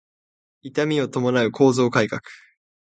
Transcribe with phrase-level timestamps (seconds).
[0.63, 2.23] 痛みを伴う構造改革